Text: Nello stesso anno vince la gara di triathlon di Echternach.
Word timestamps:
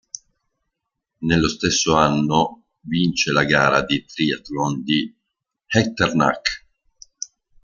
Nello 1.19 1.47
stesso 1.47 1.93
anno 1.93 2.69
vince 2.79 3.31
la 3.31 3.43
gara 3.43 3.83
di 3.83 4.03
triathlon 4.03 4.81
di 4.81 5.15
Echternach. 5.67 6.65